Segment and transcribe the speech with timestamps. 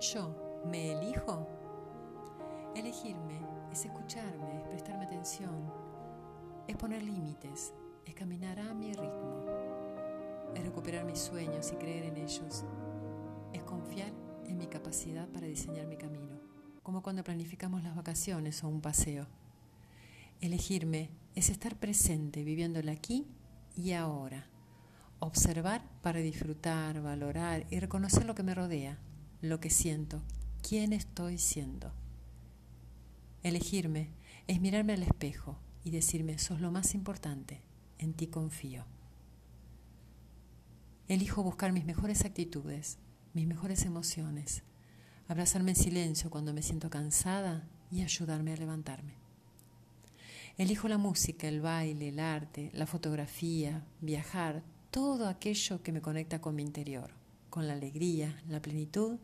[0.00, 1.46] Yo me elijo.
[2.74, 3.40] Elegirme
[3.72, 5.72] es escucharme, es prestarme atención,
[6.68, 7.72] es poner límites,
[8.04, 9.46] es caminar a mi ritmo,
[10.54, 12.64] es recuperar mis sueños y creer en ellos,
[13.54, 14.12] es confiar
[14.44, 16.36] en mi capacidad para diseñar mi camino,
[16.82, 19.26] como cuando planificamos las vacaciones o un paseo.
[20.42, 23.26] Elegirme es estar presente, viviendo el aquí
[23.74, 24.46] y ahora.
[25.20, 28.98] Observar para disfrutar, valorar y reconocer lo que me rodea,
[29.40, 30.22] lo que siento,
[30.66, 31.92] quién estoy siendo.
[33.42, 34.10] Elegirme
[34.46, 37.60] es mirarme al espejo y decirme, sos lo más importante,
[37.98, 38.84] en ti confío.
[41.08, 42.98] Elijo buscar mis mejores actitudes,
[43.34, 44.64] mis mejores emociones,
[45.28, 49.14] abrazarme en silencio cuando me siento cansada y ayudarme a levantarme.
[50.58, 56.40] Elijo la música, el baile, el arte, la fotografía, viajar, todo aquello que me conecta
[56.40, 57.10] con mi interior,
[57.50, 59.18] con la alegría, la plenitud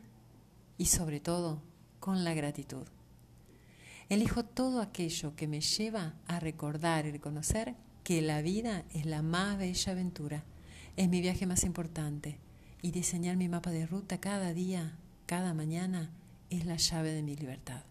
[0.83, 1.63] y sobre todo
[2.01, 2.89] con la gratitud.
[4.09, 9.23] Elijo todo aquello que me lleva a recordar y reconocer que la vida es la
[9.23, 10.43] más bella aventura,
[10.97, 12.41] es mi viaje más importante
[12.83, 16.11] y diseñar mi mapa de ruta cada día, cada mañana,
[16.51, 17.85] es la llave de mi libertad.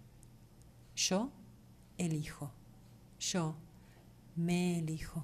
[0.94, 1.32] Yo
[1.98, 2.52] elijo,
[3.22, 3.56] yo
[4.36, 5.24] me elijo.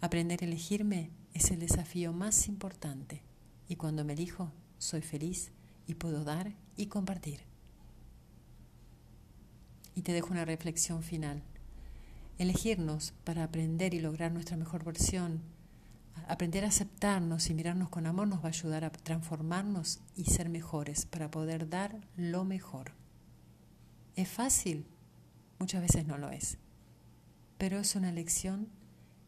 [0.00, 3.24] Aprender a elegirme es el desafío más importante
[3.68, 5.50] y cuando me elijo soy feliz
[5.86, 7.40] y puedo dar y compartir.
[9.94, 11.42] Y te dejo una reflexión final.
[12.38, 15.42] Elegirnos para aprender y lograr nuestra mejor versión
[16.28, 20.48] Aprender a aceptarnos y mirarnos con amor nos va a ayudar a transformarnos y ser
[20.48, 22.92] mejores para poder dar lo mejor.
[24.16, 24.86] ¿Es fácil?
[25.60, 26.58] Muchas veces no lo es,
[27.58, 28.68] pero es una lección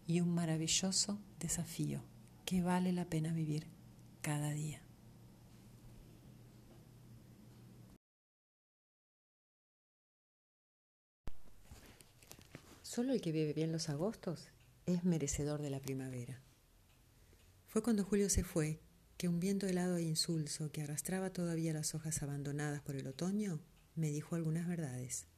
[0.06, 2.02] y un maravilloso desafío
[2.44, 3.68] que vale la pena vivir
[4.20, 4.80] cada día.
[12.98, 14.48] Solo el que vive bien los agostos
[14.84, 16.42] es merecedor de la primavera.
[17.68, 18.80] Fue cuando Julio se fue
[19.16, 23.60] que un viento helado e insulso que arrastraba todavía las hojas abandonadas por el otoño
[23.94, 25.28] me dijo algunas verdades.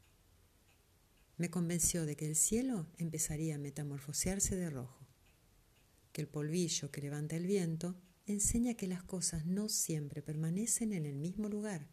[1.36, 5.06] Me convenció de que el cielo empezaría a metamorfosearse de rojo,
[6.12, 7.94] que el polvillo que levanta el viento
[8.24, 11.90] enseña que las cosas no siempre permanecen en el mismo lugar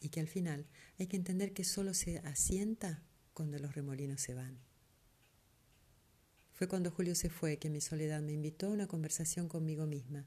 [0.00, 0.66] y que al final
[0.98, 3.02] hay que entender que solo se asienta
[3.34, 4.58] cuando los remolinos se van.
[6.56, 10.26] Fue cuando Julio se fue que mi soledad me invitó a una conversación conmigo misma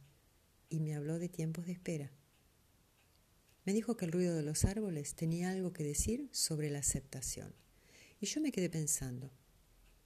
[0.69, 2.11] y me habló de tiempos de espera.
[3.65, 7.55] Me dijo que el ruido de los árboles tenía algo que decir sobre la aceptación.
[8.19, 9.31] Y yo me quedé pensando,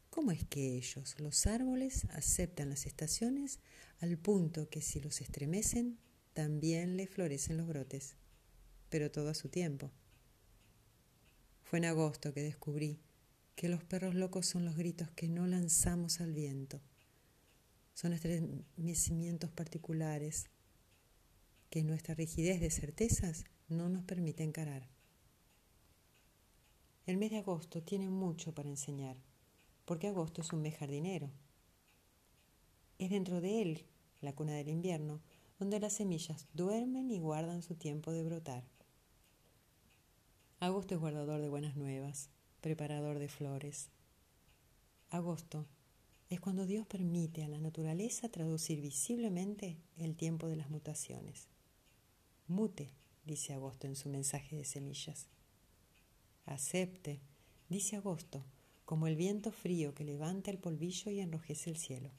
[0.09, 3.59] ¿cómo es que ellos, los árboles, aceptan las estaciones
[3.99, 5.99] al punto que si los estremecen,
[6.31, 8.15] también le florecen los brotes?
[8.89, 9.91] Pero todo a su tiempo.
[11.63, 13.01] Fue en agosto que descubrí
[13.55, 16.81] que los perros locos son los gritos que no lanzamos al viento.
[17.93, 20.49] Son estremecimientos particulares
[21.69, 24.89] que nuestra rigidez de certezas no nos permite encarar.
[27.05, 29.17] El mes de agosto tiene mucho para enseñar,
[29.85, 31.31] porque agosto es un mes jardinero.
[32.97, 33.85] Es dentro de él,
[34.21, 35.21] la cuna del invierno,
[35.59, 38.63] donde las semillas duermen y guardan su tiempo de brotar.
[40.59, 42.29] Agosto es guardador de buenas nuevas,
[42.63, 43.89] preparador de flores.
[45.09, 45.67] Agosto
[46.29, 51.49] es cuando Dios permite a la naturaleza traducir visiblemente el tiempo de las mutaciones.
[52.47, 52.93] Mute,
[53.25, 55.27] dice Agosto en su mensaje de semillas.
[56.45, 57.19] Acepte,
[57.67, 58.45] dice Agosto,
[58.85, 62.11] como el viento frío que levanta el polvillo y enrojece el cielo.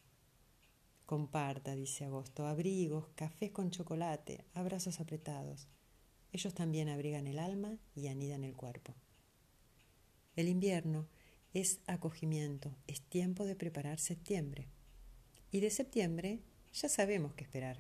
[1.07, 5.69] Comparta, dice Agosto, abrigos, cafés con chocolate, abrazos apretados.
[6.33, 8.95] Ellos también abrigan el alma y anidan el cuerpo.
[10.37, 11.07] El invierno
[11.53, 14.69] es acogimiento, es tiempo de preparar septiembre.
[15.53, 16.41] Y de septiembre
[16.73, 17.79] ya sabemos qué esperar.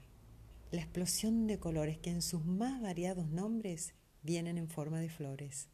[0.71, 5.69] La explosión de colores que en sus más variados nombres vienen en forma de flores.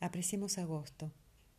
[0.00, 1.12] Apreciemos agosto,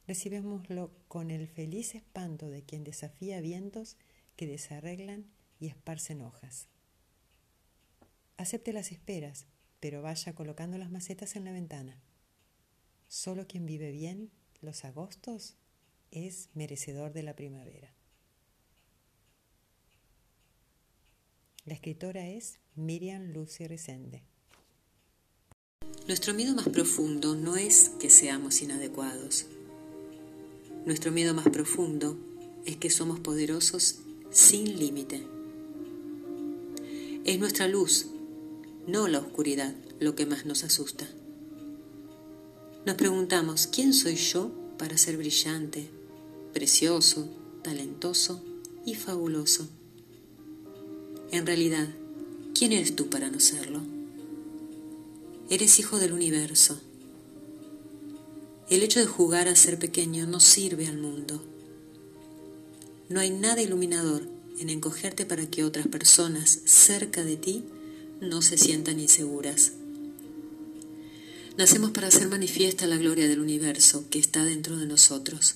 [0.08, 3.98] recibémoslo con el feliz espanto de quien desafía vientos
[4.36, 5.26] que desarreglan
[5.60, 6.68] y esparcen hojas.
[8.38, 9.48] Acepte las esperas,
[9.80, 12.02] pero vaya colocando las macetas en la ventana.
[13.10, 14.30] Solo quien vive bien
[14.62, 15.56] los agostos
[16.12, 17.92] es merecedor de la primavera.
[21.66, 24.22] La escritora es Miriam Lucy Resende.
[26.08, 29.48] Nuestro miedo más profundo no es que seamos inadecuados.
[30.86, 32.16] Nuestro miedo más profundo
[32.66, 35.26] es que somos poderosos sin límite.
[37.26, 38.08] Es nuestra luz,
[38.86, 41.10] no la oscuridad, lo que más nos asusta.
[42.86, 45.90] Nos preguntamos, ¿quién soy yo para ser brillante,
[46.54, 47.30] precioso,
[47.62, 48.42] talentoso
[48.86, 49.68] y fabuloso?
[51.32, 51.90] En realidad,
[52.58, 53.82] ¿quién eres tú para no serlo?
[55.50, 56.80] Eres hijo del universo.
[58.70, 61.44] El hecho de jugar a ser pequeño no sirve al mundo.
[63.10, 64.28] No hay nada iluminador
[64.60, 67.66] en encogerte para que otras personas cerca de ti
[68.22, 69.74] no se sientan inseguras.
[71.60, 75.56] Nacemos para hacer manifiesta la gloria del universo que está dentro de nosotros.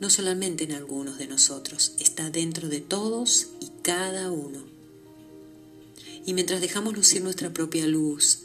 [0.00, 4.58] No solamente en algunos de nosotros, está dentro de todos y cada uno.
[6.26, 8.40] Y mientras dejamos lucir nuestra propia luz,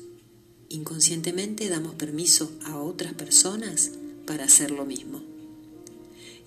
[0.69, 3.89] inconscientemente damos permiso a otras personas
[4.27, 5.23] para hacer lo mismo.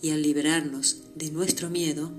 [0.01, 2.13] Y al liberarnos de nuestro miedo,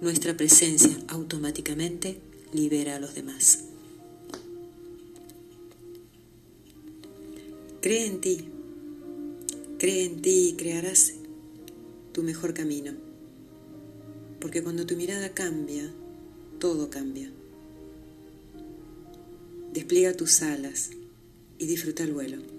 [0.00, 2.18] nuestra presencia automáticamente
[2.54, 3.75] libera a los demás.
[7.86, 8.48] Cree en ti,
[9.78, 11.14] cree en ti y crearás
[12.10, 12.94] tu mejor camino.
[14.40, 15.94] Porque cuando tu mirada cambia,
[16.58, 17.30] todo cambia.
[19.72, 20.90] Despliega tus alas
[21.58, 22.55] y disfruta el vuelo.